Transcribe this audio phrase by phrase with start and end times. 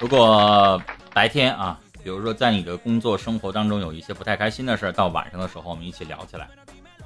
[0.00, 0.80] 如果
[1.12, 6.48] 白天啊，比如说在你的工作生活当中有一些不太开心的事儿，到晚上的时候我们一起聊起来。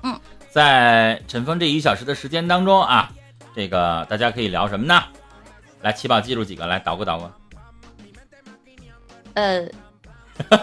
[0.03, 0.15] 嗯，
[0.51, 3.11] 在陈峰这一小时的时间当中啊，
[3.57, 5.03] 这个大家可以聊什么呢？
[5.81, 7.31] 来，七宝记住几个，来捣鼓捣鼓。
[9.35, 9.67] 呃，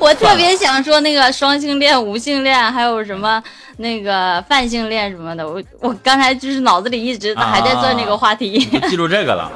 [0.00, 3.42] 我特别想说那个双性恋、无性恋，还有什么
[3.78, 5.48] 那个泛性恋什么的。
[5.48, 8.68] 我我刚才就是脑子里一直还在转这个话题。
[8.70, 9.50] 你记住这个了。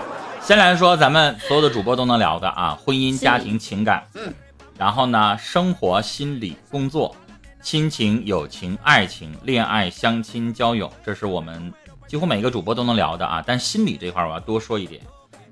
[0.45, 4.31] 先来说咱们所有的主播都能聊的啊，婚姻、家庭、情感，嗯，
[4.77, 7.17] 然后呢，生活、心理、工作、
[7.63, 11.73] 亲情、友情、爱情、恋爱、相亲、交友，这是我们
[12.07, 13.43] 几乎每一个主播都能聊的啊。
[13.47, 15.01] 但心理这块儿我要多说一点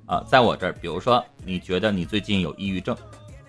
[0.05, 2.95] 啊，在我这儿，比如说你觉得你最近有抑郁症、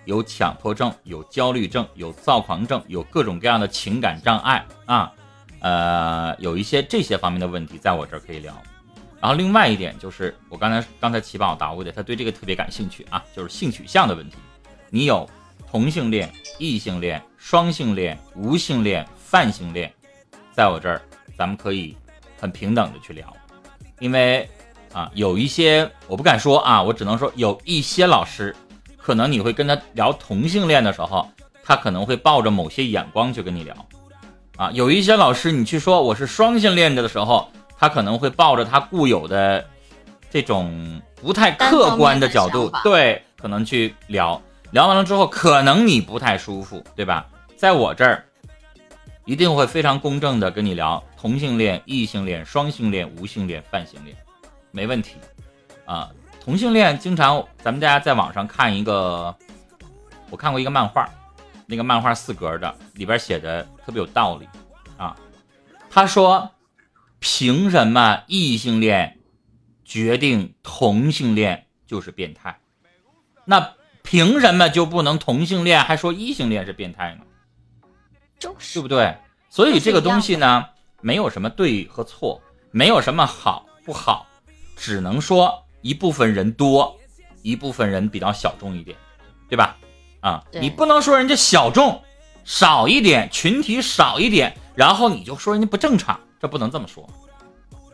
[0.06, 5.12] 有强迫症、有焦虑症、有躁狂症、有各种各样的情感障碍啊，
[5.60, 8.56] 呃，有一些这些方面的问题，在我这儿可以聊。
[9.24, 14.36] 然后另外一点就是，我刚才刚才齐宝答过的，他对这个特别感兴趣啊，就是性取向的问题。
[14.90, 15.26] 你有
[15.66, 19.90] 同性恋、异性恋、双性恋、无性恋、泛性恋，
[20.52, 21.00] 在我这儿
[21.38, 21.96] 咱们可以
[22.38, 23.34] 很平等的去聊，
[23.98, 24.46] 因为
[24.92, 28.54] 啊，有一些我不敢说啊，我只能说有一些老师，
[28.98, 31.26] 可能你会跟他聊同性恋的时候，
[31.62, 33.74] 他可能会抱着某些眼光去跟你聊，
[34.58, 37.50] 啊，有一些老师你去说我是双性恋的时候。
[37.84, 39.62] 他可能会抱着他固有的
[40.30, 44.40] 这种不太客观的角度，对，可能去聊
[44.70, 47.26] 聊完了之后，可能你不太舒服，对吧？
[47.58, 48.24] 在我这儿，
[49.26, 54.16] 一定会非常公正的跟你聊同性恋、异性恋、双性恋、无性恋、泛性恋，
[54.70, 55.16] 没问题
[55.84, 56.10] 啊。
[56.42, 59.36] 同性恋经常咱们大家在网上看一个，
[60.30, 61.06] 我看过一个漫画，
[61.66, 64.48] 那个漫画四格的，里边写的特别有道理
[64.96, 65.14] 啊。
[65.90, 66.50] 他说。
[67.26, 69.18] 凭什么异性恋
[69.82, 72.60] 决定同性恋就是变态？
[73.46, 73.72] 那
[74.02, 77.22] 凭什么就不能同性恋还说异性恋是变态呢？
[78.38, 79.16] 就是对不对？
[79.48, 80.66] 所以这个东西呢，
[81.00, 84.26] 没有什么对和错，没有什么好不好，
[84.76, 86.94] 只能说一部分人多，
[87.40, 88.94] 一部分人比较小众一点，
[89.48, 89.78] 对吧？
[90.20, 92.04] 啊，你不能说人家小众
[92.44, 96.20] 少一点，群体少一点，然后你就说人家不正常。
[96.44, 97.08] 这不能这么说，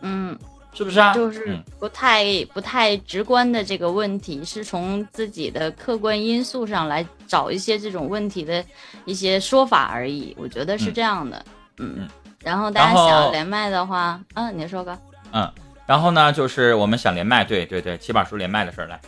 [0.01, 0.37] 嗯，
[0.73, 1.15] 是不是啊？
[1.15, 8.65] 就是不太不太直观的这个问题，是从自己的客观因素上来找一些这种问题的
[9.05, 10.37] 一些说法而已。
[10.37, 11.45] 我觉得是这样的，
[11.79, 12.09] 嗯。
[12.43, 14.99] 然后大家想连麦的话，嗯，你说个，
[15.33, 15.49] 嗯。
[15.87, 19.01] 然后呢，就是我们想连麦，对对对，七宝叔连麦的事儿来。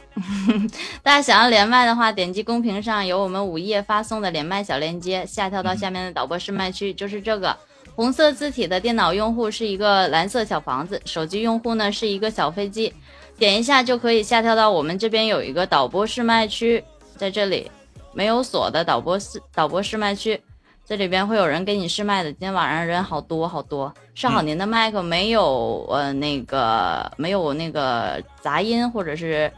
[1.03, 7.59] 大家想要连麦的话，点击公屏上有我们午夜发送的连麦小链接，下跳到下面的导播试麦区，就是这个。
[8.03, 12.93] 红色字体的电脑用户是一个蓝色小房子，手机用户呢是一个小飞机，
[13.39, 16.83] 点一下就可以下跳到我们这边有一个导播试麦区，
[17.17, 17.71] 在这里
[18.13, 20.43] 没有锁的导播试导播试麦区，
[20.85, 22.33] 这里边会有人给你试麦的。
[22.33, 25.87] 今天晚上人好多好多，试好您的麦克没有？
[25.89, 29.49] 呃，那个没有那个杂音或者是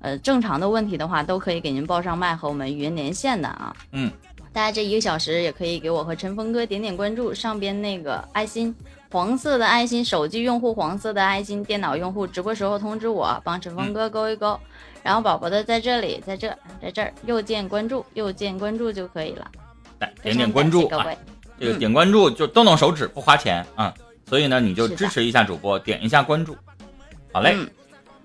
[0.00, 3.72] 呃正常的问题的话，都可以给您报上麦和我们语音连线的啊。
[3.92, 4.10] 嗯。
[4.52, 8.74] 大家这一个小时也可以给我和陈峰哥点点关注，上边那个爱心，
[9.10, 14.58] 黄色的爱心，手机用户黄色的爱心，电脑用户直播时候通知我，帮陈峰哥勾一勾。
[15.02, 16.48] 然后宝宝的在这里，在这，
[16.80, 19.50] 在这儿右键关注，右键关注就可以了。
[19.98, 21.06] 来点点关注啊，
[21.58, 23.92] 这个点关注就动动手指不花钱啊，
[24.28, 26.54] 所以呢你就支持一下主播，点一下关注，
[27.32, 27.56] 好嘞。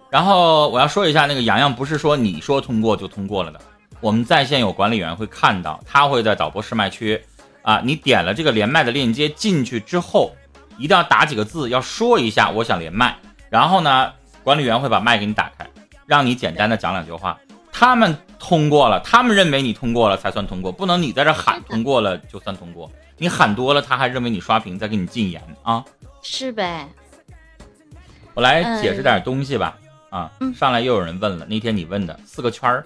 [0.10, 3.60] 然后我要说一下，那个洋洋不是说你说通过就通过了的。
[4.00, 7.22] 我们在线有管理员会看到，他会在导播试麦区，
[7.64, 10.36] 啊，你点了这个连麦的链接进去之后，
[10.78, 13.18] 一定要打几个字，要说一下我想连麦，
[13.50, 14.14] 然后呢，
[14.44, 15.68] 管理员会把麦给你打开，
[16.06, 17.38] 让你简单的讲两句话。
[17.72, 25.84] 他们通过了，他们认为你通过了才算通过，不能你在这喊通过了就算通过，你喊多了他还认为你刷屏，再给你禁言啊。
[26.22, 26.88] 是呗。
[28.34, 29.78] 我来解释点东西吧，
[30.10, 32.86] 啊，上来又有人问了，那天你问的四个圈儿。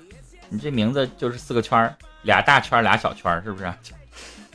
[0.52, 3.74] 你这名字就是四个圈儿，俩大圈儿，俩小圈儿，是不是？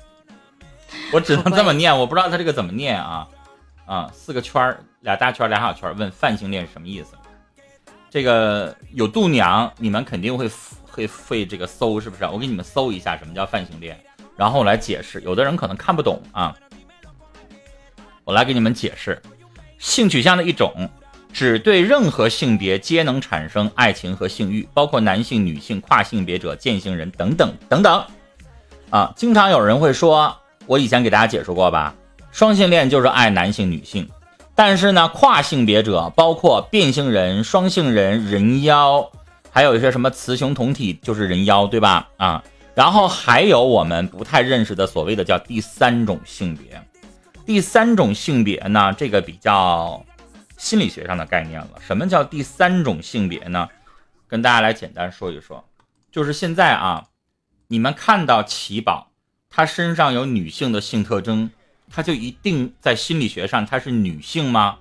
[1.11, 3.27] 我只能这么念，我不知道他这个怎么念啊
[3.87, 4.11] 啊！
[4.13, 5.95] 四个圈儿，俩大圈儿，俩小圈儿。
[5.95, 7.15] 问泛性恋是什么意思？
[8.11, 10.51] 这个有度娘，你们肯定会
[10.85, 12.25] 会会这个搜，是不是？
[12.25, 13.99] 我给你们搜一下什么叫泛性恋，
[14.37, 15.21] 然后我来解释。
[15.23, 16.55] 有的人可能看不懂啊，
[18.25, 19.21] 我来给你们解释，
[19.79, 20.91] 性取向的一种。
[21.37, 28.03] 只对任何性别皆能产生爱情和性欲，包括男性、女性、跨性别者、渐性人等等等等。
[28.89, 30.35] 啊，经常有人会说，
[30.65, 31.95] 我以前给大家解释过吧，
[32.33, 34.09] 双性恋就是爱男性、女性，
[34.55, 39.07] 但是呢，跨性别者包括变性人、双性人、人妖，
[39.51, 42.09] 还有一些什么雌雄同体，就是人妖，对吧？
[42.17, 42.43] 啊，
[42.75, 46.81] 然后还有我们不太认识的所谓的叫第三种性别。
[47.45, 50.03] 第三种性别呢，这个比较
[50.57, 51.71] 心理学上的概念了。
[51.81, 53.69] 什么叫第三种性别呢？
[54.29, 55.69] 跟大家来简单说一说，
[56.11, 57.09] 就是现在啊，
[57.69, 59.11] 你们看到奇宝，
[59.49, 61.51] 他身上有女性的性特征。
[61.89, 64.77] 他就一定在心理学上他是女性吗？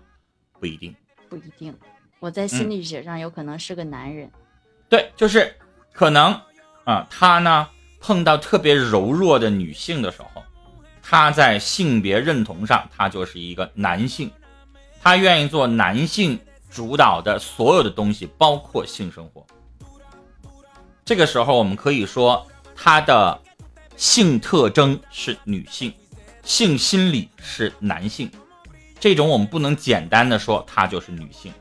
[0.60, 0.96] 不一定，
[1.30, 1.72] 不一定。
[2.20, 4.28] 我在心理学上有可能是个男人。
[4.90, 5.56] 对，就是
[5.94, 6.34] 可能
[6.84, 7.70] 啊，他呢
[8.00, 10.44] 碰到特别柔弱的女性的时候，
[11.04, 14.32] 他在性别认同上他就是一个男性，
[15.06, 19.46] 他愿意做男性主导的所有的东西，包括性生活。
[21.06, 22.44] 这个时候我们可以说
[22.76, 23.40] 他的
[23.96, 25.94] 性特征是女性。
[26.42, 28.32] 性心理是男性，
[29.00, 31.54] 这种我们不能简单的说他就是女性，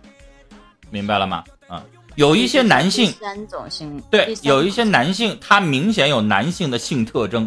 [0.89, 1.45] 明白了吗？
[1.69, 7.47] 啊，有一些男性三种性对，有一些男性他明显有男性的性特征，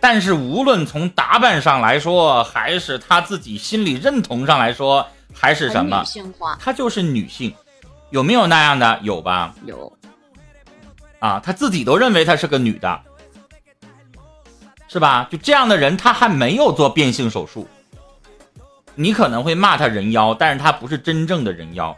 [0.00, 7.54] 但是无论从打扮上来说，还是他自己心理认同上来说，还是什么，女性化，她就是女性，
[8.10, 8.98] 有没有那样的？
[9.02, 9.54] 有吧？
[9.66, 9.92] 有，
[11.18, 13.00] 啊，她自己都认为她是个女的。
[14.90, 15.28] 是吧？
[15.30, 17.68] 就这样的人，她还没有做变性手术。
[18.94, 21.94] 你可能会骂她人妖，但是她不是真正的人妖，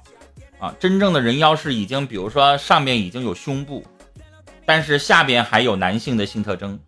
[0.59, 3.87] 啊，真正的人妖是已经，比如说上面已经有胸部，
[4.67, 6.79] 但是下边还有男性的性特征，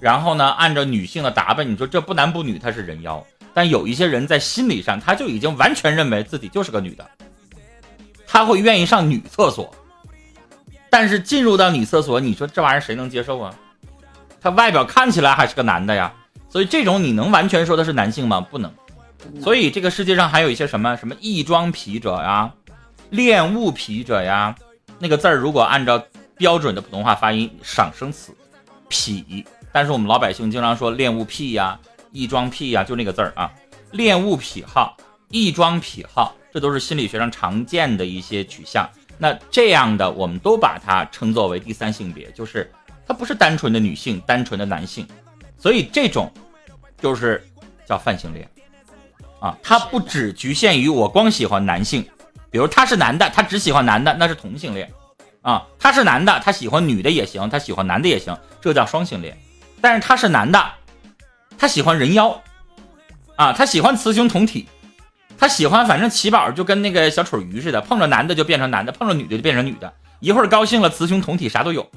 [0.00, 3.22] 然后呢，按照女性的打扮，你说这不男不女，她是人妖。
[3.54, 7.08] 但有一些人在心理上，他就已经完全认为自己就是个女的，
[8.26, 9.74] 他会愿意上女厕所，
[10.88, 13.54] 但是进入到女厕所，你说这玩意儿谁能接受啊？
[14.40, 16.12] 他外表看起来还是个男的呀，
[16.48, 18.40] 所以这种你能完全说他是男性吗？
[18.40, 18.72] 不能。
[19.40, 20.96] 所以这个世界上还有一些什么？
[20.96, 22.52] 什么异装癖者呀、
[23.10, 24.52] 恋物癖者呀，
[24.98, 26.02] 那个字儿如果按照
[26.36, 28.32] 标准的普通话发音，赏声词，
[28.88, 29.44] 癖。
[29.70, 31.78] 但是我们老百姓经常说恋物癖呀、
[32.12, 33.50] 异装癖呀，就那个字儿啊，
[33.90, 34.96] 恋物癖好、
[35.28, 38.88] 异装癖好，这都是心理学上常见的一些取向。
[39.18, 42.70] 那这样的，我们都把它称作为第三性别，就是。
[43.04, 45.04] 他不是单纯的女性，单纯的男性，
[45.58, 46.32] 所以这种
[47.00, 47.44] 就是
[47.84, 48.48] 叫泛性恋
[49.40, 49.58] 啊。
[49.60, 52.08] 他不只局限于我光喜欢男性，
[52.48, 54.88] 比如他是男的，他只喜欢男的，那是同性恋
[55.42, 55.66] 啊。
[55.80, 59.36] 他是男的，他喜欢女的也行，他喜欢男的也行，这叫双性恋。
[59.80, 60.64] 但是他是男的，
[61.62, 62.42] 他喜欢人妖
[63.36, 64.68] 啊，他喜欢雌雄同体，
[65.38, 71.88] 他喜欢反正奇宝就跟那个小丑鱼似的，碰着男的就变成男的，碰着女的就变成女的，一会儿高兴了雌雄同体啥都有。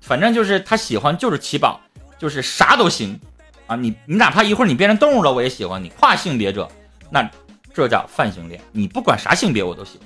[0.00, 1.78] 反正就是他喜欢，就是奇宝，
[2.18, 3.20] 就是啥都行，
[3.66, 5.90] 啊，你你哪怕一会儿你变成动物了，我也喜欢你。
[5.90, 6.66] 跨性别者，
[7.10, 7.30] 那
[7.74, 10.00] 这叫泛性恋，你不管啥性别我都喜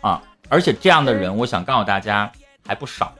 [0.00, 2.30] 欢，啊，而且这样的人，我想告诉大家
[2.64, 3.12] 还不少。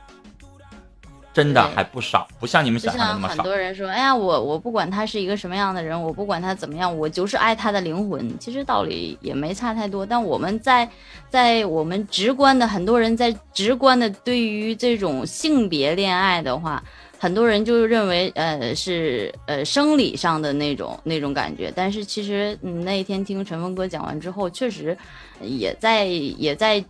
[1.41, 3.37] 真的还不少，不像你们想象的那么少。
[3.37, 10.05] 很多人说：“哎呀，我我不管他是一个什么样的人，我不管他怎么样，我就是爱他的灵魂。”其实道理也没差太多。
[10.05, 10.87] 但我们在
[11.31, 16.85] 在我们直观的，很多人在直观的对于这种性别恋爱的话，
[17.19, 21.73] 很多人就认为呃是呃生理上的那种那种感觉。
[21.75, 24.95] 但是其实那一天听陈峰哥讲完之后，确实
[25.41, 26.85] 也在也在。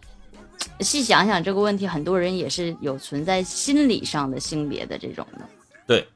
[0.80, 5.48] 细想想这个问题，很多人也是有存在心理上的性别的这种的。
[5.86, 6.06] 对，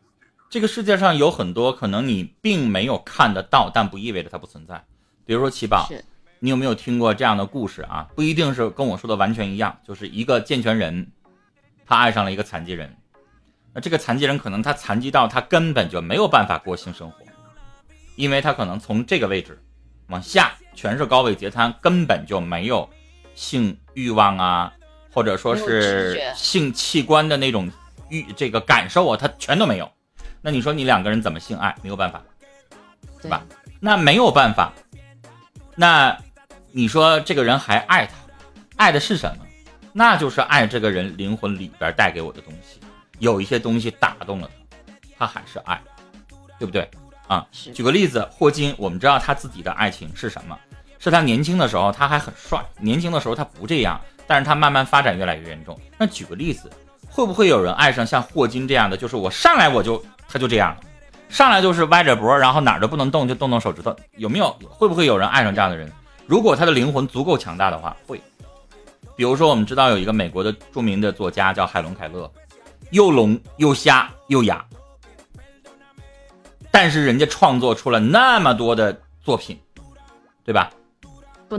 [0.49, 4.83] 这个世界上有很多可能你并没有看得到，但不意味着它不存在。
[5.27, 5.89] 比如说奇宝，
[6.39, 8.09] 你有没有听过这样的故事啊？
[8.15, 11.07] 不一定是跟我说的完全一样，就是一个健全人，
[11.87, 12.95] 他爱上了一个残疾人。
[13.73, 17.17] 那这个残疾人可能他残疾到他根本就没有办法过性生活，
[18.17, 19.61] 因为他可能从这个位置
[20.09, 22.89] 往下全是高位截瘫，根本就没有。
[23.35, 24.73] 性欲望啊，
[25.12, 27.71] 或者说是性器官的那种
[28.09, 29.91] 欲这个感受啊，他全都没有。
[30.41, 31.75] 那你说你两个人怎么性爱？
[31.83, 32.23] 没有办法，
[33.23, 33.43] 对吧？
[33.81, 34.73] 那没有办法。
[35.75, 36.17] 那
[36.71, 38.14] 你说这个人还爱他，
[38.76, 39.45] 爱的是什么？
[39.93, 42.81] 那就是爱这个人灵魂里边带给我的东西。
[43.21, 44.50] 有一些东西打动了
[45.17, 45.81] 他，他还是爱，
[46.59, 46.88] 对不对？
[47.26, 50.59] 啊，举个例子，霍金，我们知道他自己的爱情是什么？
[51.05, 52.65] 是他年轻的时候，他还很帅。
[52.79, 55.79] 年轻的时候他不这样，但是他慢慢发展越来越严重。
[55.99, 56.71] 那举个例子，
[57.11, 58.97] 会不会有人爱上像霍金这样的？
[58.97, 60.75] 就是我上来我就他就这样，
[61.29, 63.95] 上来就是歪着脖，然后哪儿都不能动，就动动手指头。
[64.17, 64.51] 有没有？
[64.71, 65.93] 会不会有人爱上这样的人？
[66.27, 68.19] 如果他的灵魂足够强大的话，会。
[69.15, 72.33] 比如说，我们知道有一个美国的著名的作家叫海伦·凯勒，
[72.93, 74.65] 又聋又瞎又哑，
[76.71, 79.61] 但是人家创作出了那么多的作品。
[80.47, 80.71] 对吧？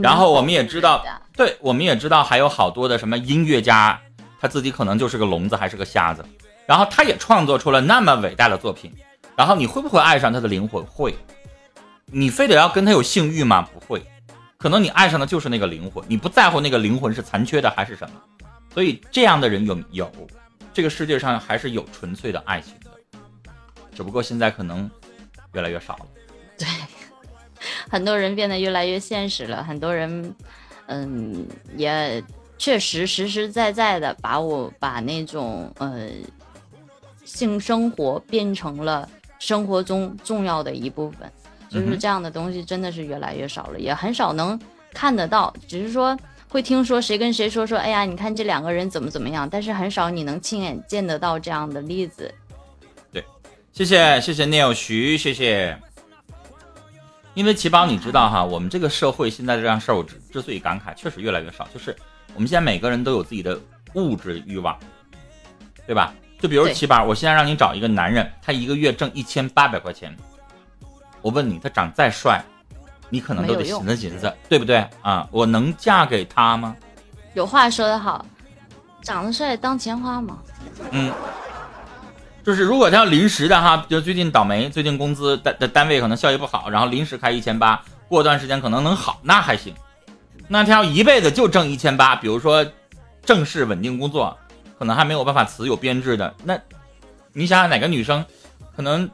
[0.02, 4.00] 然后我们也知道对，我们也知道还有好多的什么音乐家，
[4.40, 6.24] 他自己可能就是个聋子，还是个瞎子，
[6.66, 8.92] 然后他也创作出了那么伟大的作品，
[9.36, 10.84] 然后你会不会爱上他的灵魂？
[10.84, 11.16] 会。
[12.08, 13.68] 你非得要跟他有性欲吗？
[13.72, 14.04] 不会。
[14.58, 18.14] 可能你爱上的就是那个灵魂，你不在乎那个灵魂是残缺的还是什么。
[18.72, 20.12] 所以这样的人有有，
[20.72, 22.90] 这个世界上还是有纯粹的爱情的，
[23.94, 24.90] 只不过现在可能
[25.52, 26.06] 越来越少了。
[27.88, 30.34] 很多人变得越来越现实了，很多人，
[30.86, 32.22] 嗯，也
[32.58, 36.08] 确实实实在在的把我把那种呃
[37.24, 41.30] 性生活变成了生活中重要的一部分，
[41.68, 44.58] 就是这样的东西真的是越来越少了，也很少能
[44.92, 46.16] 看得到，只是说。
[46.48, 52.32] 会听说谁跟谁说说，哎呀，你看这两个人怎么怎么样，但是很少你能亲眼见得到这样的例子。
[53.12, 53.22] 对
[53.72, 55.76] 谢谢谢谢 Neil 徐，谢谢。
[57.36, 61.68] 因为奇宝，你知道哈，我们这个社会现在这样事儿，我之之所以感慨，确实越来越少。
[61.72, 61.94] 就是
[62.34, 63.60] 我们现在每个人都有自己的
[63.92, 64.74] 物质欲望，
[65.86, 66.14] 对吧？
[66.40, 70.16] 就比如对奇宝，我现在让你找一个男人，他一个月挣一千八百块钱，
[71.20, 72.42] 我问你，他长再帅，
[73.10, 75.28] 你可能都得寻思寻思，对不对啊？
[75.30, 76.74] 我能嫁给他吗？
[77.34, 78.24] 有话说得好，
[79.02, 80.38] 长得帅当钱花嘛。
[80.90, 81.12] 嗯，
[82.46, 89.74] 就是如果他要临时的哈，就最近倒霉，最近工资单单单位可能效益不好，然后临时开一千八，过段时间可能能好，那还行。
[90.46, 92.64] 那他要一辈子就挣一千八，比如说
[93.24, 94.38] 正式稳定工作，
[94.78, 96.56] 可能还没有办法辞有编制的，那
[97.32, 98.24] 你想想哪个女生，
[98.76, 99.10] 可能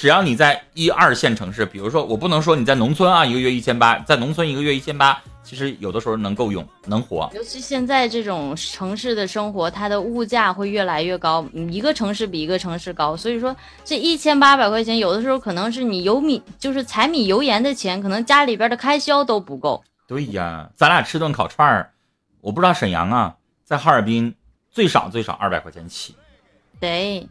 [0.00, 7.30] 只要你在一二线城市，比如说我不能说你在农村啊，一个月一千八，在农村一个月一千八，其实有的时候能够用，能活。
[7.34, 13.54] 尤其现在这种城市的生活，它的物价会越来越高，嗯一个城市比一个城市高，所以说
[13.84, 19.84] 这一千八百块钱，有的时候可能是你油米就是柴米油盐的钱，可能家里边的开销都不够。
[20.08, 21.92] 对呀，咱俩吃顿烤串儿，
[22.40, 24.34] 我不知道沈阳啊，在哈尔滨
[24.70, 26.14] 最少最少二百块钱起，
[26.80, 27.28] 得，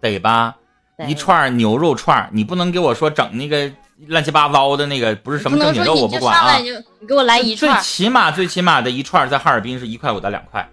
[0.00, 0.56] 得吧？
[0.96, 3.70] 对一串牛肉串，你不能给我说整那个
[4.06, 6.70] 乱七八糟的那个，不是什么正经肉，我不管啊你
[7.06, 10.68] 给我来一串，最起码最起码的一串在哈尔滨是一块五到两块，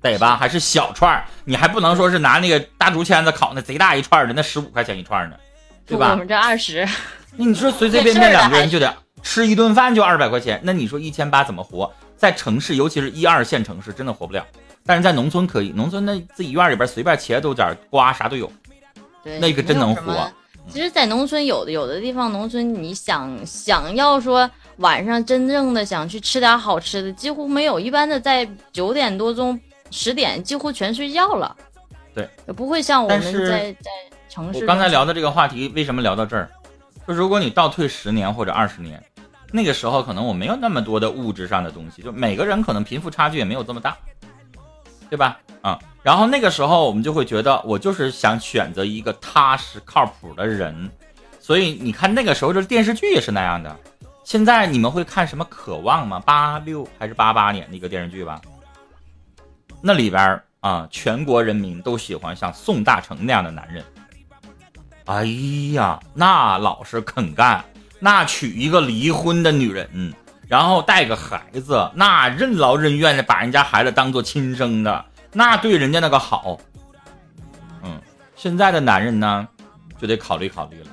[0.00, 0.36] 得吧？
[0.36, 5.36] 还是小串儿，你还不能说是拿那个大竹签子烤那贼大一串的，那十五块钱一串呢，
[5.86, 6.10] 对吧？
[6.12, 6.86] 我们这二十，
[7.36, 11.92] 那你说随随便 便两个人就得吃一顿饭就二百块钱，那你说一千八怎么活？
[12.16, 14.46] 在城市，尤其是一二线城市，真的活不了。
[14.86, 18.50] 但是在农村可以，农村那自己院里边随便茄豆角、瓜啥都有。
[19.26, 20.30] 对，那个真能活。
[20.68, 27.80] 其实，在农村有的有的地方，农村你想想要说晚上真正的想去吃点好吃的，几乎没有。
[27.80, 31.56] 一般的在九点多钟、十点几乎全睡觉了。
[32.14, 33.90] 对，也不会像我们在在
[34.28, 34.60] 城市。
[34.60, 36.48] 我刚才聊的这个话题为什么聊到这儿？
[37.06, 39.02] 就如果你倒退十年或者二十年，
[39.52, 43.96] 那个时候可能我没有那么多的物质上的东西，就每个人可能贫富差距也没有这么大，
[45.08, 45.38] 对吧？
[45.62, 50.88] 啊、然后那个时候我们就会觉得，我就是想选择一个踏实靠谱的人，
[51.40, 53.76] 所以你看那个时候的电视剧也是那样的。
[54.22, 56.22] 现在你们会看什么《渴望》吗？
[56.24, 58.40] 八六还是八八年的一个电视剧吧？
[59.80, 63.84] 那里边啊，全国人民都喜欢像宋大成那样的男人。
[65.06, 65.24] 哎
[65.74, 67.64] 呀，那老实肯干，
[67.98, 70.14] 那娶一个离婚的女人，
[70.46, 76.58] 然后带个孩子，那任劳任怨的把人家孩子当做亲生的，那对人家那个好。
[77.82, 78.00] 嗯，
[78.34, 79.46] 现在的男人呢，
[80.00, 80.86] 就得考虑考虑了。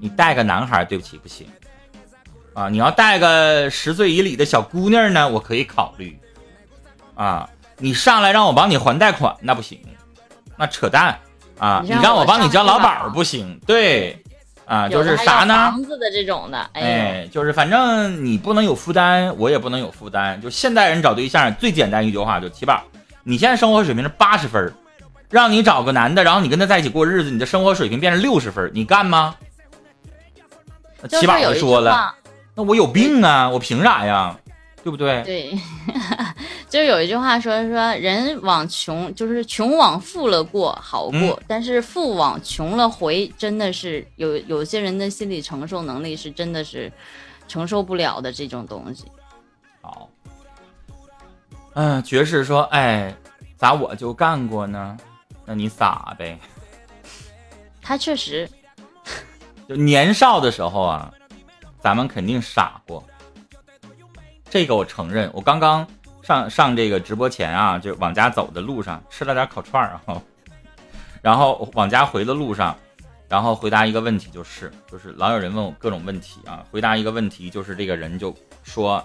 [0.00, 1.46] 你带个男孩，对不起，不行。
[2.54, 6.18] 啊，你要带个十岁以里的小姑娘呢，我可以考虑。
[7.14, 9.78] 啊，你上来让我帮你还贷款，那不行，
[10.56, 11.18] 那扯淡
[11.58, 11.80] 啊！
[11.84, 14.20] 你让我帮你交劳保不行，对，
[14.64, 15.54] 啊，就是啥呢？
[15.70, 20.40] 房子的这种的，哎，就是反正你不能有负担，我也不能有负担。
[20.40, 22.82] 就现代人找对象最简单一句话，就七宝，
[23.24, 24.72] 你现在生活水平是八十分儿，
[25.30, 29.34] 让你找个男的，然后你跟他在一起过日子，你的生活水平变成六十分儿，你干吗？
[31.00, 32.14] 那就七宝是有一句就说了，
[32.54, 34.36] 那我有病啊，我凭啥呀？
[34.84, 35.22] 对不对？
[35.22, 35.56] 对，
[36.68, 46.90] 就是有一句话说说人往穷，就是穷往富了过好过，嗯但是富往穷了回，真的是有有些人的心理承受能力是真的是
[47.46, 49.04] 承受不了的这种东西。
[51.74, 53.14] 好，嗯，爵士说，哎，
[53.56, 54.96] 咋我就干过呢？
[55.46, 56.38] 那你傻呗。
[57.80, 58.48] 他确实
[59.68, 61.12] 就年少的时候啊，
[61.80, 63.02] 咱们肯定傻过，
[64.50, 65.30] 这个我承认。
[65.32, 65.86] 我刚刚
[66.22, 70.22] 上上这个直播前啊，就往家走的路上吃了点烤串儿啊，
[71.22, 72.76] 然后往家回的路上，
[73.28, 79.02] 然后回答一个问题，就是就是老有人问我各种问题啊，回答一个问题就是这个人就说，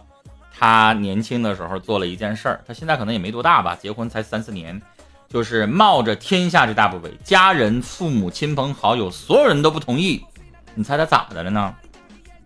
[0.58, 4.82] 他年轻的时候做了一件事儿，他现在可能也没多大吧，结婚才三四年，
[5.28, 10.26] 就是冒着天下之大不韪，家人、父母亲朋好友所有人都不同意，
[10.74, 11.76] 你猜他咋的了呢？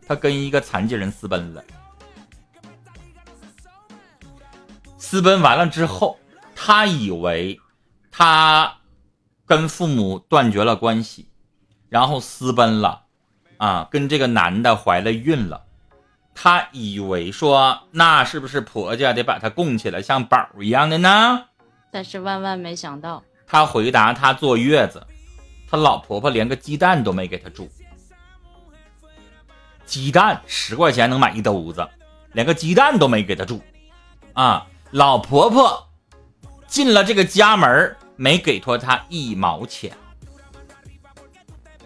[0.06, 1.64] 他跟一个残疾人私奔了，
[4.98, 6.20] 私奔完了之后，
[6.54, 7.58] 他以为
[8.12, 8.76] 他
[9.46, 11.28] 跟父母断绝了关系。
[11.88, 13.02] 然后私奔了，
[13.58, 15.66] 啊，跟这个男的怀了孕了，
[16.34, 21.46] 她以为说那是不是婆家得把她供起来像宝一样的呢？
[21.92, 25.06] 但是万万没想到，她回答她坐月子，
[25.70, 27.70] 她老婆婆连个鸡蛋都没给她煮，
[29.86, 31.88] 鸡蛋十块钱能买一兜子，
[32.34, 33.62] 连个鸡蛋都没给她煮，
[34.34, 35.90] 啊，老婆婆
[36.66, 39.92] 进了这个家门没给托她一毛钱。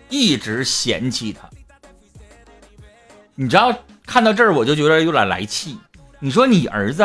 [0.08, 1.50] 一直嫌弃他，
[3.34, 5.78] 你知道看到这儿我就觉得有点来气。
[6.20, 7.04] 你说你儿子，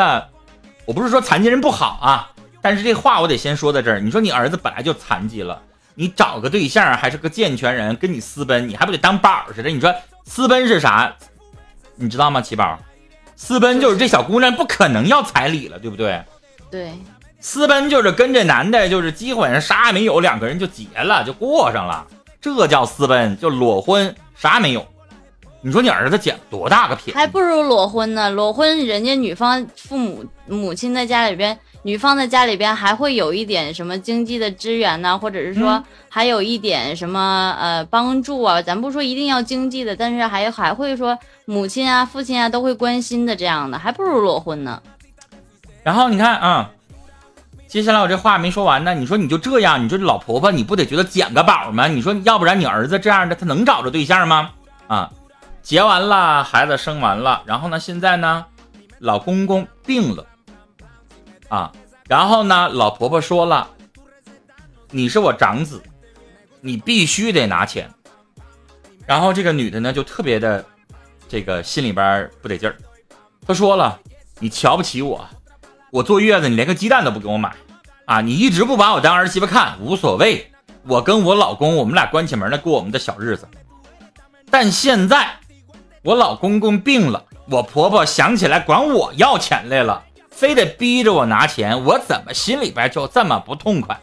[0.85, 2.31] 我不是说残疾人不好啊，
[2.61, 3.99] 但是这话我得先说在这儿。
[3.99, 5.61] 你说你儿子本来就残疾了，
[5.95, 9.69] 你找个对象还是个健全人，跟你私奔，你还不得当宝似的？
[9.69, 9.93] 你说
[10.25, 11.13] 私奔是啥？
[11.95, 12.41] 你知道吗？
[12.41, 12.79] 七宝，
[13.35, 16.23] 私奔就是这小姑娘不可能要彩礼了，对不对？
[16.71, 16.93] 对，
[17.39, 22.07] 私奔就是跟这男的，就是基本上啥也没有，两个人就结了，就过上了。
[22.39, 24.87] 这叫私奔，就裸婚，啥也没有。
[25.61, 27.17] 你说你儿子捡多大个便宜？
[27.17, 28.29] 还不如裸婚呢。
[28.29, 38.61] 裸婚，人家女方父母母亲在家里边，女方在家里边还会有一点什么经济的支援呢，或者是说还有一点什么呃帮助啊。
[38.61, 44.81] 咱不说一定要经济的，但是还还会说母亲啊、父亲啊都会关心的这样的，还不如裸婚呢。
[45.83, 46.71] 然后你看啊。
[47.67, 51.87] 接下来我这话没说完呢，你说你就这样，你说这老婆婆你不得觉得捡个宝吗？
[51.87, 54.49] 你说要不然你儿子这样的他能找着对象吗？
[54.87, 55.09] 啊，
[55.61, 58.45] 结完了，孩子生完了，然后呢，现在呢，
[58.99, 60.25] 老公公病了，
[61.49, 61.71] 啊，
[62.07, 63.69] 然后呢，老婆婆说了，
[64.89, 65.81] 你是我长子，
[66.59, 67.89] 你必须得拿钱。
[69.05, 70.63] 然后这个女的呢就特别的，
[71.27, 72.75] 这个心里边不得劲儿，
[73.45, 73.99] 她说了，
[74.39, 75.27] 你瞧不起我。
[75.91, 77.53] 我坐月子，你连个鸡蛋都不给我买，
[78.05, 78.21] 啊！
[78.21, 80.49] 你一直不把我当儿媳妇看，无所谓。
[80.83, 83.45] 我跟我老公，我们俩关起门来过我们的小日子。
[84.49, 85.29] 但现在
[86.03, 93.99] 我老公公病了，我婆婆想起来管我要钱来了，非得逼着我拿钱，我怎么心里边就这么不痛快？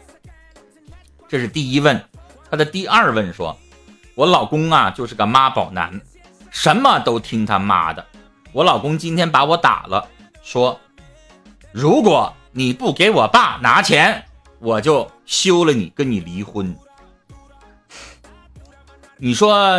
[1.27, 2.01] 这是第一问。
[2.49, 3.55] 他的第二问说
[4.15, 6.01] ：“我老公啊，就是个妈宝男，
[6.49, 8.05] 什么都听他妈的。
[8.51, 10.07] 我老公今天把我打了，
[10.41, 10.79] 说。”
[11.71, 14.25] 如果你不给我爸拿钱，
[14.57, 16.75] 我就休了你，跟你离婚。
[19.17, 19.69] 你说，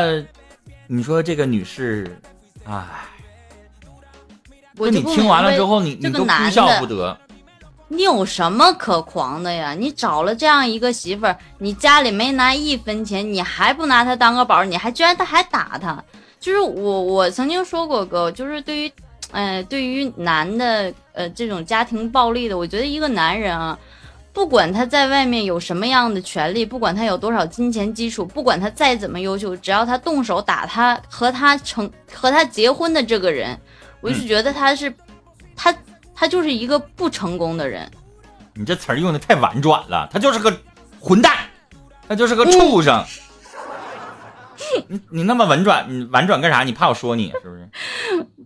[0.92, 2.20] 你说这个女士，
[2.64, 2.84] 哎，
[4.76, 7.16] 你听完了之后，你你都哭笑不得。
[7.86, 9.72] 你有什么可狂的呀？
[9.72, 14.64] 你找了这样一个媳妇儿，你家里没拿一分钱，你还不拿她当个宝？
[14.64, 16.02] 你还居然他还打她？
[16.40, 18.92] 就是我，我曾经说过哥，就是对于。
[19.32, 23.78] 哎，对于男的，呃，这种家庭暴力的，我觉得一个男人啊，
[24.32, 33.58] 不管他在外面有什么样的权利，不管他有多少金钱基础，不管他再怎么优秀，只要他动手打他和他成和他结婚的这个人，
[34.00, 34.92] 我就觉得他是，
[35.56, 35.74] 他
[36.14, 37.90] 他就是一个不成功的人。
[38.54, 40.56] 你这词儿用的太婉转了，他就是个
[41.00, 41.36] 混蛋，
[42.08, 43.04] 他就是个畜生。
[44.86, 46.62] 你你那么婉转，你婉转干啥？
[46.62, 47.68] 你怕我说你是不是？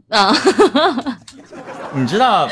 [0.09, 0.33] 啊，
[1.93, 2.49] 你知道，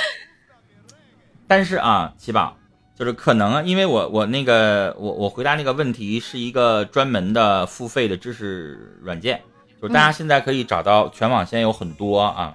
[1.46, 2.56] 但是啊，七宝
[3.02, 9.42] 就是可能，因为我我那个我我回答那个问题是一个专门的付费的知识软件，
[9.80, 12.54] 就是大家现在可以找到全网现在有很多啊，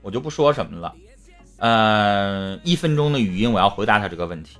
[0.00, 0.94] 我就不说什么了。
[1.56, 4.58] 呃，一分钟的语音我要回答他这个问题，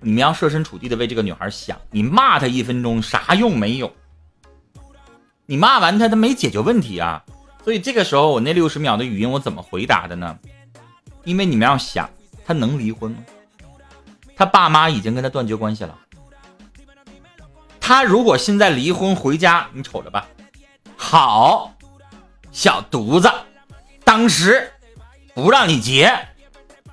[0.00, 3.88] 你们要设身处地的为这个女孩想，你骂她一分钟啥用没有？
[5.46, 7.24] 你骂完他，他没解决问题啊。
[7.62, 10.36] 所以这个时候，我那六十秒的语音我怎么回答的呢？
[11.22, 12.10] 因为你们要想，
[12.44, 13.18] 他能离婚吗？
[14.42, 15.96] 他爸妈已经跟他断绝关系了。
[17.80, 20.26] 他如果现在离婚回家，你瞅着吧。
[20.96, 21.72] 好，
[22.50, 23.30] 小犊子，
[24.02, 24.72] 当时
[25.32, 26.12] 不让你结，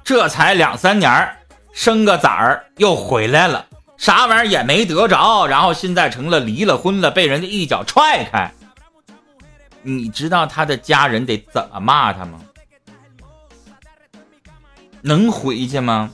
[0.04, 1.36] 这才两三年
[1.74, 3.66] 生个崽儿又回来了，
[3.98, 8.54] 啥玩意儿也没得着，然后现在成了离了婚了，被人家一脚踹开。
[9.82, 12.42] 你知道他的家人得怎么骂他吗？
[15.02, 16.12] 能回去吗？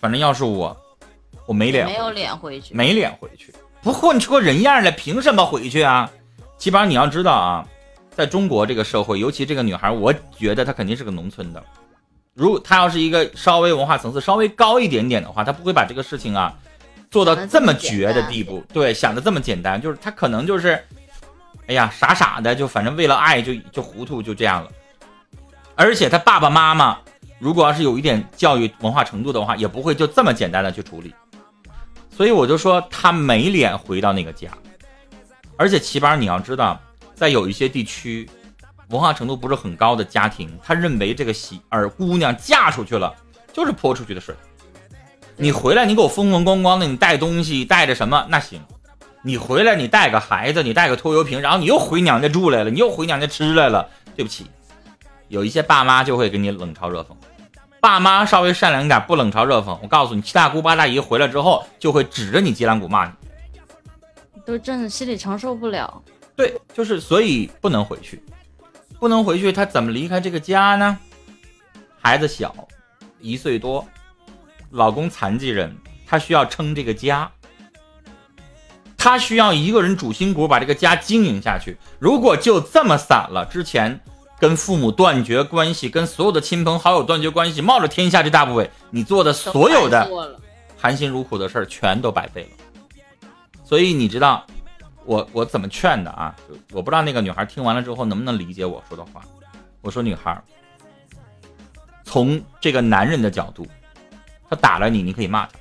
[0.00, 0.76] 反正要是我，
[1.46, 6.10] 我没脸，没有脸回去，没脸回去不混出个人样来，凭什么回去啊？
[6.56, 7.66] 基本上你要知道啊，
[8.10, 11.62] 在中国这个社会，尤其这个女孩，我觉得她肯定是个农村的。
[12.34, 16.52] 如果她要是一个稍微文化层次稍微高一点点的话，她不会把这个事情啊
[17.10, 18.62] 做到这么绝的地步。
[18.72, 20.84] 对，想的这么简单，就是她可能就是，
[21.68, 24.70] 哎呀，傻傻的，就反正为了爱就就糊涂就这样了。
[25.76, 26.98] 而且她爸爸妈妈
[27.38, 31.14] 如果要是有一点教育文化程度的话，也不会就这么简单的去处理。
[32.10, 34.48] 所以我就说他没脸回到那个家。
[35.56, 36.80] 而且齐班，你要知道，
[37.14, 38.28] 在有一些地区，
[38.90, 43.14] 文化程度不是很高的家庭，他认为这个媳儿姑娘嫁出去了
[43.52, 44.34] 就是泼出去的水。
[45.36, 48.60] 你回来，你给我风风光光的，你带东西带着什么那行？
[49.22, 53.88] 你回来，你带个孩子，你带个拖油瓶，然后你又回娘家住来了，你又回娘家吃来了。
[54.16, 54.46] 对不起，
[55.28, 57.06] 有一些爸妈就会给你冷嘲热讽。
[57.80, 59.78] 爸妈稍微善良一点，不冷嘲热讽。
[59.82, 63.12] 我告诉你，七大姑八大姨回来之后，就会指着你脊梁骨骂你。
[64.44, 66.02] 都真的心里承受不了，
[66.34, 68.22] 对，就是所以不能回去，
[68.98, 70.98] 不能回去，他怎么离开这个家呢？
[72.00, 72.54] 孩子小，
[73.20, 73.86] 一岁多，
[74.70, 77.30] 老公残疾人，他需要撑这个家，
[78.96, 81.76] 他需要一个人主心骨把这个家经营下去。
[81.98, 84.00] 如果就这么散了，之前
[84.38, 90.38] 跟父母断绝关系，跟所有的亲朋好友断绝关系，冒着天下之大不韪，你做的所有的
[90.76, 93.28] 含辛茹苦的事儿，全都白费了。
[93.64, 94.46] 所以你知道，
[95.04, 96.34] 我我怎么劝的啊？
[96.72, 99.22] 我不知道那个女孩听完了之后能不能理解我说的话。
[99.80, 100.40] 我说女孩，
[102.04, 103.66] 从这个男人的角度，
[104.48, 105.52] 他打了你，你可以骂他，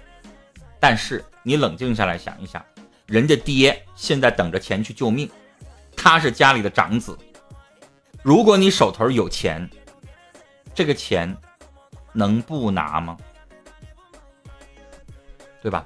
[0.80, 2.63] 但是你冷静下来想一想，
[3.08, 5.30] 人家爹现在等着钱去救命，
[5.96, 7.18] 他是家里的长子，
[8.28, 9.70] 如果你手头有钱，
[10.76, 11.34] 这个钱
[12.12, 13.16] 能不拿吗？
[15.62, 15.86] 对吧？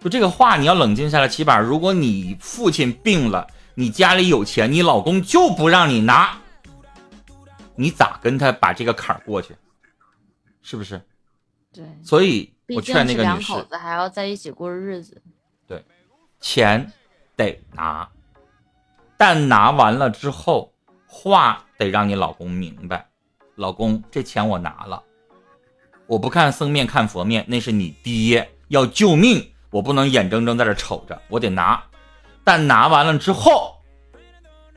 [0.00, 1.28] 就这个话，你要冷静下来。
[1.28, 3.46] 起码，如果你父亲病了，
[3.76, 6.36] 你家里有钱，你老公就不让你拿，
[7.76, 9.54] 你咋跟他把这个坎儿过去？
[10.62, 11.00] 是不是？
[11.72, 11.84] 对。
[12.02, 15.22] 所以我劝那个女士，两口子还要在一起过日子。
[15.68, 15.84] 对，
[16.40, 16.92] 钱
[17.36, 18.10] 得拿，
[19.16, 20.71] 但拿完了之后，
[21.14, 23.06] 话得让你老公明白。
[23.56, 25.02] 老公，这钱我拿了，
[26.06, 29.46] 我不看僧面看佛面，那是你爹要救命。
[29.70, 31.82] 我不能眼睁睁在这瞅着，我得拿，
[32.42, 33.74] 但拿完了之后，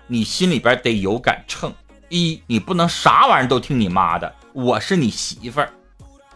[0.08, 1.74] 你心里边得有杆秤。
[2.10, 5.69] 一，你不能啥玩意儿都听你妈的，我是你媳妇儿，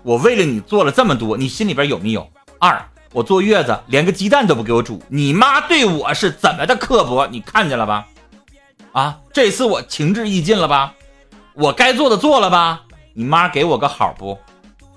[0.03, 2.31] 我为了你做了这么多，你心里边有没有？
[2.57, 8.07] 二，我坐月子连个鸡蛋都不给我煮，你妈对我是怎么的刻薄，你看见了吧？
[8.91, 10.95] 啊，这次我情至意尽了吧？
[11.53, 12.83] 我该做的做了吧？
[13.13, 14.37] 你妈给我个好不？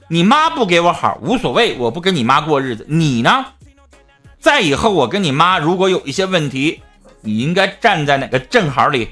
[0.09, 2.87] 你妈不给我好无所谓，我不跟你妈过日子。
[2.89, 3.47] 你呢？
[4.39, 6.83] 再以后我跟你妈如果有一些问题，
[7.21, 9.09] 你应该站在哪个正好里？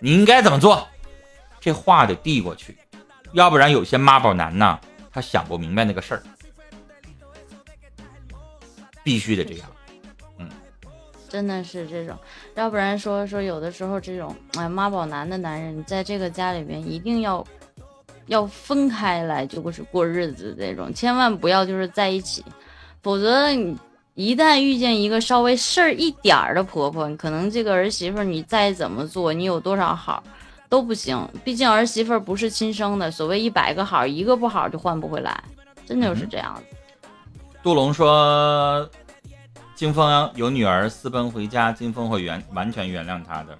[0.00, 0.86] 你应该怎么做？
[1.60, 2.76] 这话得递过去，
[3.32, 4.78] 要不然有些妈宝男呢，
[5.12, 6.22] 他想不明白那个事儿。
[9.02, 9.68] 必须得这样，
[11.28, 12.16] 真的是这种，
[12.54, 17.46] 要不然说说有的时候这种哎妈宝男的男人，在这个家里面一定要。
[18.28, 22.44] 要分开来就是过日子这种，千万不要就是在一起，
[23.02, 23.74] 否则你
[24.12, 30.22] 一旦遇见一个稍微事儿一点儿的婆婆，可能这个儿媳妇你再怎么做，你有多少好
[30.68, 31.18] 都不行。
[31.42, 35.42] 毕竟儿媳妇不是亲生的，所谓一百个好，一个不好就换不回来，
[35.86, 36.76] 真的就是这样子。
[37.62, 38.86] 杜龙说，
[39.78, 43.56] 金峰有女儿私奔回家，金峰会原完全原谅他的。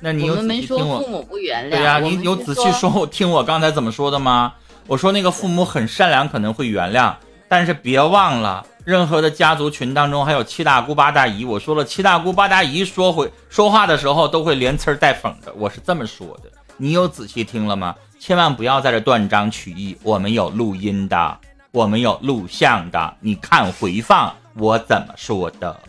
[0.00, 1.22] 那你有仔细听我？
[1.68, 4.54] 对呀，你有仔细说我听我刚才怎么说的吗？
[4.86, 7.14] 我说那个父母很善良，可能会原谅，
[7.46, 11.44] 但是别忘了，任何的家族群当中还有七大姑八大姨。
[11.44, 16.50] 我说了，七大姑八大姨说回说话的时候都会连呲带讽的，我是这么说的。
[16.78, 17.94] 你有仔细听了吗？
[18.18, 19.94] 千万不要在这断章取义。
[20.02, 21.38] 我们有录音的，
[21.70, 25.80] 我们有录像的，你看回放我怎么说的。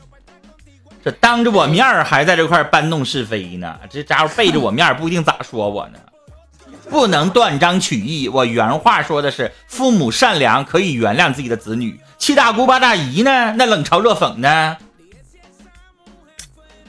[1.04, 5.99] 这当着我面儿还在这块搬弄是非呢，这家伙背着我面儿不一定咋说我呢，
[6.89, 8.28] 不能断章取义。
[8.28, 14.78] 我原话说的是，父母善良可以原谅自己的子女，七大姑八大姨呢，那冷嘲热讽呢。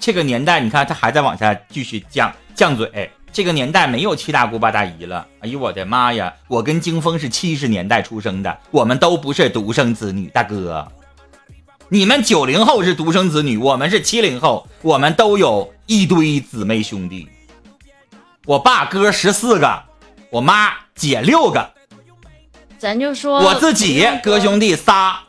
[0.01, 3.11] 这个年代，你看他还在往下继续犟犟嘴。
[3.33, 5.27] 这个年代没有七大姑八大姨了。
[5.41, 6.33] 哎呦我的妈呀！
[6.49, 10.91] 我跟金峰是七十年代出生的，我们都不是独生子女，大哥。
[11.89, 17.29] 你们九零后是独生子女，我们是七零后，我们都有一堆姊妹兄弟。
[18.45, 19.83] 我爸哥十四个，
[20.31, 21.71] 我妈姐六个，
[22.77, 25.21] 咱就说我自己哥兄弟仨。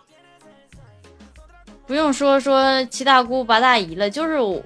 [1.85, 4.63] 不用说说七大姑八大姨了，就是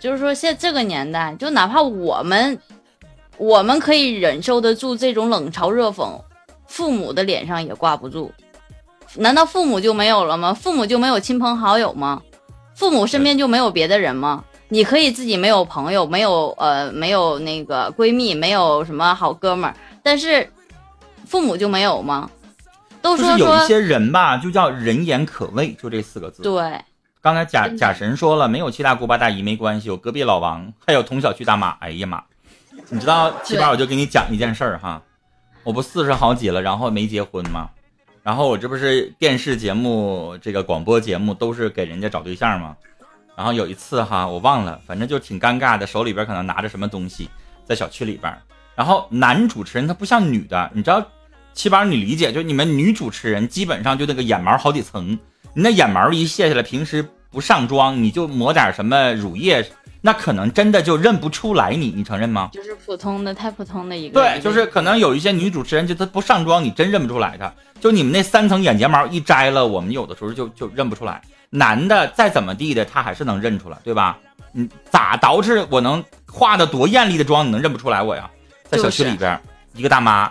[0.00, 2.58] 就是说现这个年代，就哪怕我们
[3.36, 6.20] 我们可以忍受得住这种冷嘲热讽，
[6.66, 8.32] 父母的脸上也挂不住。
[9.16, 10.54] 难道父母就没有了吗？
[10.54, 12.22] 父母就没有亲朋好友吗？
[12.74, 14.44] 父母身边就没有别的人吗？
[14.68, 20.52] 你可以自己没有朋友，没有呃，没有那个闺蜜，没有什么好哥们儿，但是
[21.26, 22.30] 父母就没有吗？
[23.00, 26.42] 都说就是有一些人吧，就叫人言可畏，就这四个字。
[26.42, 26.78] 对，
[27.22, 31.70] 刚才贾贾神说了，没有七大姑八大姨没关系，有隔壁老王，还有同小区大妈。
[31.80, 32.22] 哎呀妈！
[32.90, 35.00] 你知道七八，我就给你讲一件事儿哈，
[35.64, 37.70] 我不四十好几了，然后没结婚嘛，
[38.28, 42.76] 然后我这不是电视节目、这个广播节目都是给人家找对象嘛，
[43.34, 47.30] 然后有一次哈，我忘了，反正就挺尴尬的，手里边可能拿着什么东西，
[47.64, 48.30] 在小区里边，
[48.74, 51.02] 然后男主持人他不像女的，你知道，
[51.54, 55.18] 七宝你理解，就你们女主持人基本上就那个眼毛好几层，
[55.54, 59.66] 你那眼毛一卸下来，平时不上妆，你就抹点什么乳液，
[60.00, 62.50] 那可能真的就认不出来你，你承认吗？
[62.52, 64.20] 就是普通的，太普通的一个。
[64.20, 67.52] 对，就是可能有一些女主持人就她不上妆，你真认不出来她。
[67.80, 71.20] 就你们那三层眼睫毛一摘了，我们有的时候就就认不出来。
[71.50, 74.18] 男的再怎么地的，他还是能认出来，对吧？
[74.52, 78.28] 你咋捯饬我能化的多艳丽的妆，你能认不出来我呀？
[78.64, 79.40] 在小区里边，
[79.74, 80.30] 一个大妈，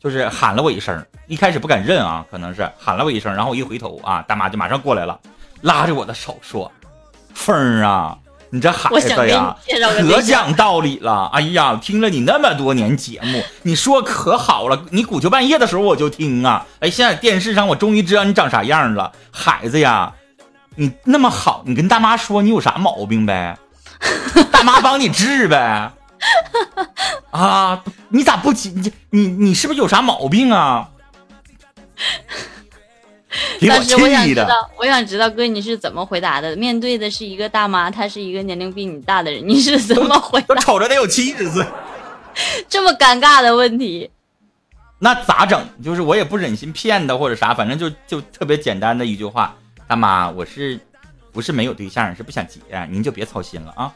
[0.00, 5.18] 就是喊了我一声，一开始不敢认啊，可能是喊了我一声，然后我一回头啊，大妈就马上过来了，
[5.60, 6.70] 拉着我的手说
[7.34, 8.18] ：“凤儿啊，
[8.54, 11.30] 你这孩子呀，可，讲道理了。
[11.32, 14.78] 哎呀，听了你那么多年节目，你说可好了。
[14.90, 16.66] 你鼓秋半夜的时候我就听啊。
[16.80, 20.12] 哎，现在电视上我终于知道你长啥样了，孩子呀，
[20.76, 23.56] 你那么好，你跟大妈说你有啥毛病呗，
[24.50, 25.90] 大妈帮你治呗。
[27.32, 28.70] 啊，你咋不急？
[28.70, 30.90] 你你你是不是有啥毛病啊？
[33.62, 34.24] 给但是我想。
[34.26, 36.56] 知道，我想知道哥你是怎么回答的？
[36.56, 41.64] 面对的是一个大妈，她是一个年龄比你大的人，你是怎么回都答瞅着得有七十岁。
[42.68, 44.10] 这么尴尬的问题？
[44.98, 45.64] 那咋整？
[45.84, 49.54] 就是我也不忍心骗她或者啥，反正就就特别简单的一句话：
[49.86, 50.78] 大妈，我是
[51.32, 53.92] 不是没有对象，是不想结，您就别操心了啊。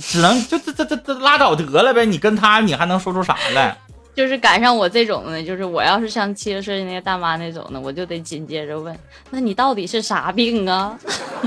[0.00, 3.76] 只能就这这这这拉倒得了呗，你跟他你还能说出啥来？
[4.14, 8.96] 就是赶上我这种的，就是我要是像七十岁那个大妈那种的，我就得紧接着问：
[9.30, 10.98] 那你到底是啥病啊？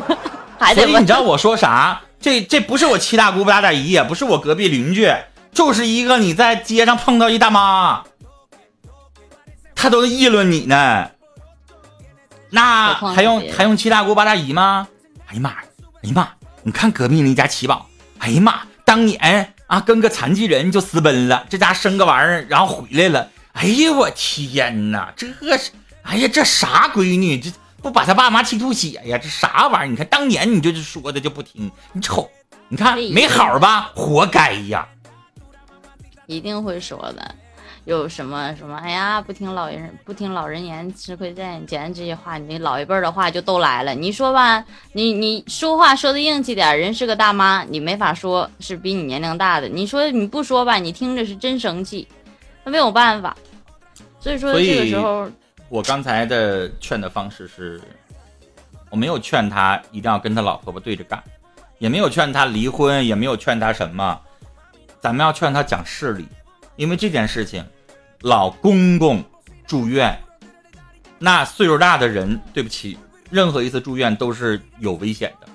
[0.57, 2.01] 还得问所以你知道我说啥？
[2.19, 5.13] 这这不是我七大姑八大姨，也不是我隔壁邻居，
[5.51, 8.03] 就是一个你在街上碰到一大妈，
[9.75, 11.09] 她都议论你呢。
[12.49, 14.87] 那还用还用七大姑八大姨吗？
[15.27, 15.57] 哎呀妈呀！
[16.03, 16.29] 哎呀妈！
[16.61, 17.87] 你看隔壁那家七宝，
[18.19, 18.61] 哎呀妈！
[18.85, 23.31] 当年啊跟个残疾人就私奔了，这家生个玩意儿，然后回来了。
[23.53, 25.11] 哎呀我天哪！
[25.15, 25.71] 这是
[26.03, 27.39] 哎呀这啥闺女？
[27.39, 29.17] 这不把他爸妈气吐血呀？
[29.17, 29.87] 这啥玩意儿？
[29.89, 32.29] 你看当年你就是说的就不听，你瞅，
[32.67, 33.89] 你看没好吧？
[33.95, 34.87] 活该呀！
[36.27, 37.35] 一定会说的。
[37.85, 38.77] 有什么什么？
[38.77, 41.93] 哎呀，不听老人不听老人言，吃亏在眼前。
[41.93, 43.93] 这些话，你老一辈的话就都来了。
[43.93, 49.67] 你说吧，你你说话说的硬气点，人是个大妈，你没法说是比你年龄大的。
[49.67, 52.07] 你说你不说吧，你听着是真生气，
[52.63, 53.35] 那没有办法。
[54.19, 55.29] 所以说这个时候，
[55.67, 57.81] 我刚才的劝的方式是，
[58.89, 61.21] 我没有劝他一定要跟他老婆婆对着干，
[61.79, 64.17] 也没有劝他离婚，也没有劝他什么，
[65.01, 66.25] 咱们要劝他讲事理，
[66.75, 67.65] 因为这件事情，
[68.21, 69.23] 老公公
[69.65, 70.19] 住院，
[71.19, 72.97] 那岁数大的人，对不起，
[73.29, 75.47] 任何一次住院都是有危险的，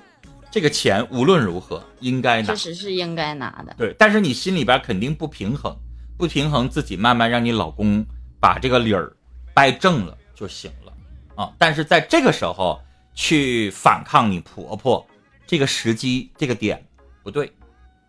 [0.51, 3.75] 这个钱无论如何应该拿确，实是应该拿的。
[3.77, 5.77] 对，但是你心里边肯定不平衡，
[6.17, 8.05] 不平衡自己慢慢让你老公
[8.41, 9.13] 把这个理儿
[9.53, 10.93] 掰正了就行了
[11.35, 11.53] 啊。
[11.59, 12.81] 但是在这个时候
[13.15, 15.05] 去反抗你婆婆，
[15.47, 16.85] 这个时机这个点
[17.23, 17.53] 不对，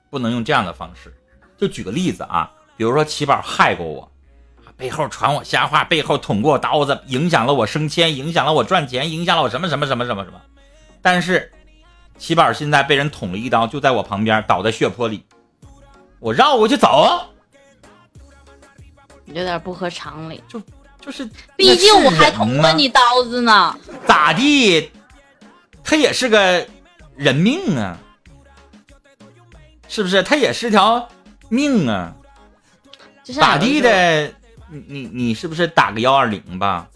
[0.10, 1.14] 不能用这样的方式。
[1.58, 4.10] 就举个例子啊，比如说齐宝害过我，
[4.78, 10.40] 背后传我瞎话，背后捅过我刀子，影响了我升迁，影响了我赚钱，影响了我什么什么什么什么什么。
[11.02, 11.52] 但是
[12.18, 15.26] 齐宝现在被人捅了一刀，就在我旁边倒在血泊里，
[16.20, 17.22] 我绕过去走，
[19.26, 20.62] 有点不合常理，就
[21.02, 23.78] 就是毕竟我还捅了了你刀子呢。
[24.08, 24.90] 咋地，
[25.84, 26.66] 他也是个
[27.18, 28.00] 人命啊，
[29.90, 30.24] 是不是？
[30.24, 31.10] 他也是条
[31.50, 32.16] 命啊，
[33.34, 34.32] 咋地的？
[34.72, 36.88] 你你你是不是打个幺二零吧？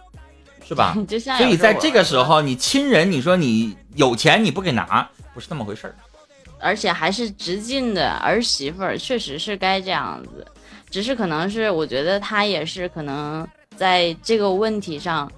[0.65, 0.95] 是吧
[1.37, 5.95] 所以在这个时候，你亲人，你说你有钱你不给拿，不是那么回事儿。
[6.59, 10.47] 而且还是直进的儿媳妇儿，确实是该这样子。
[10.89, 15.29] 只是可能是我觉得她也是可能在这个问题上，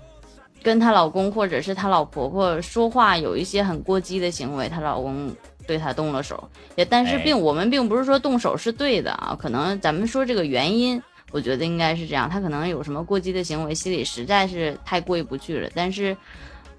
[0.62, 5.34] 跟她老公或者是她老婆婆说话有一些很过激的行为，她老公
[5.68, 11.02] 对他动了手，也但是哎并我们并不是说动手是对的啊，可能咱们说这个原因，
[11.32, 16.16] 我觉得应该是这样，他可能有什么过激的行为，心里实在是太过意不去了，但是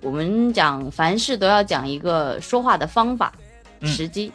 [0.00, 3.32] 我们讲凡事都要讲一个说话的方法，
[3.80, 4.32] 嗯时机。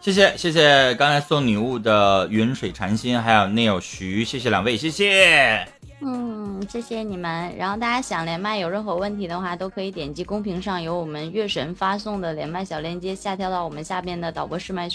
[0.00, 5.73] 谢谢谢谢刚才送礼物的云水禅心，还有 Neil 徐，谢谢两位，谢谢。
[6.06, 7.56] 嗯，谢谢你们。
[7.56, 14.92] 然后大家想连麦有任何问题的话，都可以点击公屏上有我们月神发送的连麦小链接，下跳到我们下边的导播试麦区。